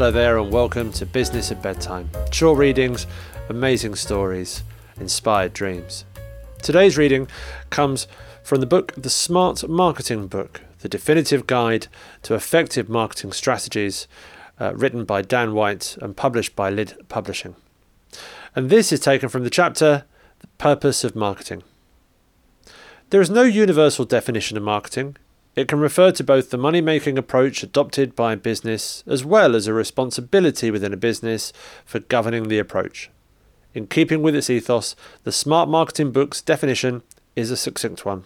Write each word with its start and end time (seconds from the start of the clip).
Hello 0.00 0.10
there, 0.10 0.38
and 0.38 0.50
welcome 0.50 0.90
to 0.92 1.04
Business 1.04 1.52
at 1.52 1.60
Bedtime. 1.60 2.08
Short 2.32 2.56
readings, 2.56 3.06
amazing 3.50 3.96
stories, 3.96 4.62
inspired 4.98 5.52
dreams. 5.52 6.06
Today's 6.62 6.96
reading 6.96 7.28
comes 7.68 8.08
from 8.42 8.60
the 8.60 8.66
book 8.66 8.94
The 8.96 9.10
Smart 9.10 9.68
Marketing 9.68 10.26
Book, 10.26 10.62
the 10.78 10.88
definitive 10.88 11.46
guide 11.46 11.88
to 12.22 12.34
effective 12.34 12.88
marketing 12.88 13.32
strategies, 13.32 14.08
uh, 14.58 14.72
written 14.74 15.04
by 15.04 15.20
Dan 15.20 15.52
White 15.52 15.98
and 16.00 16.16
published 16.16 16.56
by 16.56 16.70
Lid 16.70 16.96
Publishing. 17.10 17.54
And 18.56 18.70
this 18.70 18.92
is 18.92 19.00
taken 19.00 19.28
from 19.28 19.44
the 19.44 19.50
chapter 19.50 20.04
The 20.38 20.46
Purpose 20.56 21.04
of 21.04 21.14
Marketing. 21.14 21.62
There 23.10 23.20
is 23.20 23.28
no 23.28 23.42
universal 23.42 24.06
definition 24.06 24.56
of 24.56 24.62
marketing. 24.62 25.18
It 25.56 25.68
can 25.68 25.80
refer 25.80 26.12
to 26.12 26.24
both 26.24 26.50
the 26.50 26.56
money 26.56 26.80
making 26.80 27.18
approach 27.18 27.62
adopted 27.62 28.14
by 28.14 28.32
a 28.32 28.36
business 28.36 29.02
as 29.06 29.24
well 29.24 29.56
as 29.56 29.66
a 29.66 29.72
responsibility 29.72 30.70
within 30.70 30.92
a 30.92 30.96
business 30.96 31.52
for 31.84 31.98
governing 31.98 32.48
the 32.48 32.58
approach. 32.58 33.10
In 33.74 33.86
keeping 33.86 34.22
with 34.22 34.36
its 34.36 34.50
ethos, 34.50 34.96
the 35.24 35.32
Smart 35.32 35.68
Marketing 35.68 36.12
Book's 36.12 36.40
definition 36.40 37.02
is 37.36 37.50
a 37.50 37.56
succinct 37.56 38.04
one 38.04 38.24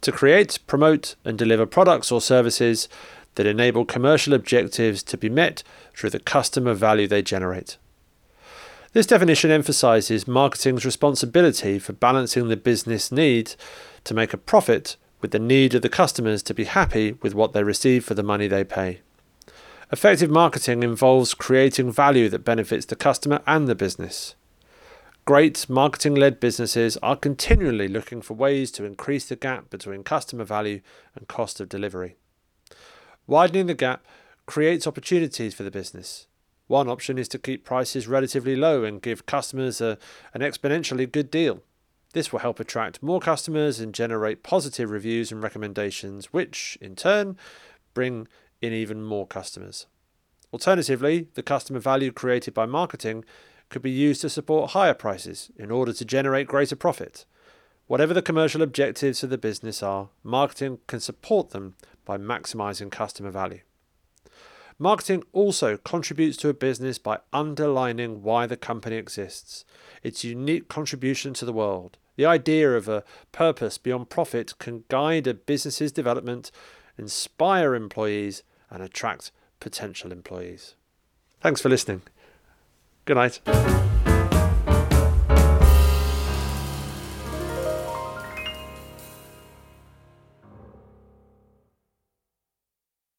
to 0.00 0.12
create, 0.12 0.58
promote, 0.66 1.16
and 1.24 1.38
deliver 1.38 1.64
products 1.64 2.12
or 2.12 2.20
services 2.20 2.88
that 3.36 3.46
enable 3.46 3.84
commercial 3.84 4.34
objectives 4.34 5.02
to 5.02 5.16
be 5.16 5.30
met 5.30 5.62
through 5.96 6.10
the 6.10 6.20
customer 6.20 6.74
value 6.74 7.06
they 7.06 7.22
generate. 7.22 7.78
This 8.92 9.06
definition 9.06 9.50
emphasizes 9.50 10.28
marketing's 10.28 10.84
responsibility 10.84 11.78
for 11.78 11.94
balancing 11.94 12.48
the 12.48 12.56
business 12.56 13.10
need 13.10 13.54
to 14.04 14.14
make 14.14 14.32
a 14.32 14.38
profit 14.38 14.96
with 15.24 15.30
the 15.30 15.38
need 15.38 15.74
of 15.74 15.80
the 15.80 15.88
customers 15.88 16.42
to 16.42 16.52
be 16.52 16.64
happy 16.64 17.12
with 17.22 17.34
what 17.34 17.54
they 17.54 17.62
receive 17.62 18.04
for 18.04 18.12
the 18.12 18.22
money 18.22 18.46
they 18.46 18.62
pay. 18.62 19.00
Effective 19.90 20.28
marketing 20.28 20.82
involves 20.82 21.32
creating 21.32 21.90
value 21.90 22.28
that 22.28 22.44
benefits 22.44 22.84
the 22.84 22.94
customer 22.94 23.40
and 23.46 23.66
the 23.66 23.74
business. 23.74 24.34
Great 25.24 25.66
marketing 25.70 26.14
led 26.14 26.40
businesses 26.40 26.98
are 26.98 27.16
continually 27.16 27.88
looking 27.88 28.20
for 28.20 28.34
ways 28.34 28.70
to 28.70 28.84
increase 28.84 29.26
the 29.26 29.34
gap 29.34 29.70
between 29.70 30.04
customer 30.04 30.44
value 30.44 30.82
and 31.14 31.26
cost 31.26 31.58
of 31.58 31.70
delivery. 31.70 32.16
Widening 33.26 33.66
the 33.66 33.72
gap 33.72 34.04
creates 34.44 34.86
opportunities 34.86 35.54
for 35.54 35.62
the 35.62 35.70
business. 35.70 36.26
One 36.66 36.86
option 36.90 37.16
is 37.16 37.28
to 37.28 37.38
keep 37.38 37.64
prices 37.64 38.06
relatively 38.06 38.56
low 38.56 38.84
and 38.84 39.00
give 39.00 39.24
customers 39.24 39.80
a, 39.80 39.96
an 40.34 40.42
exponentially 40.42 41.10
good 41.10 41.30
deal. 41.30 41.62
This 42.14 42.32
will 42.32 42.38
help 42.38 42.60
attract 42.60 43.02
more 43.02 43.18
customers 43.18 43.80
and 43.80 43.92
generate 43.92 44.44
positive 44.44 44.88
reviews 44.88 45.32
and 45.32 45.42
recommendations, 45.42 46.32
which, 46.32 46.78
in 46.80 46.94
turn, 46.94 47.36
bring 47.92 48.28
in 48.62 48.72
even 48.72 49.02
more 49.02 49.26
customers. 49.26 49.86
Alternatively, 50.52 51.26
the 51.34 51.42
customer 51.42 51.80
value 51.80 52.12
created 52.12 52.54
by 52.54 52.66
marketing 52.66 53.24
could 53.68 53.82
be 53.82 53.90
used 53.90 54.20
to 54.20 54.30
support 54.30 54.70
higher 54.70 54.94
prices 54.94 55.50
in 55.56 55.72
order 55.72 55.92
to 55.92 56.04
generate 56.04 56.46
greater 56.46 56.76
profit. 56.76 57.26
Whatever 57.88 58.14
the 58.14 58.22
commercial 58.22 58.62
objectives 58.62 59.24
of 59.24 59.30
the 59.30 59.36
business 59.36 59.82
are, 59.82 60.10
marketing 60.22 60.78
can 60.86 61.00
support 61.00 61.50
them 61.50 61.74
by 62.04 62.16
maximizing 62.16 62.92
customer 62.92 63.32
value. 63.32 63.60
Marketing 64.78 65.22
also 65.32 65.76
contributes 65.76 66.36
to 66.38 66.48
a 66.48 66.54
business 66.54 66.98
by 66.98 67.18
underlining 67.32 68.22
why 68.22 68.46
the 68.46 68.56
company 68.56 68.96
exists, 68.96 69.64
its 70.02 70.24
unique 70.24 70.68
contribution 70.68 71.32
to 71.34 71.44
the 71.44 71.52
world. 71.52 71.96
The 72.16 72.26
idea 72.26 72.72
of 72.72 72.88
a 72.88 73.04
purpose 73.32 73.78
beyond 73.78 74.10
profit 74.10 74.58
can 74.58 74.84
guide 74.88 75.26
a 75.26 75.34
business's 75.34 75.92
development, 75.92 76.50
inspire 76.98 77.74
employees, 77.74 78.42
and 78.70 78.82
attract 78.82 79.30
potential 79.60 80.12
employees. 80.12 80.74
Thanks 81.40 81.60
for 81.60 81.68
listening. 81.68 82.02
Good 83.04 83.16
night. 83.16 83.83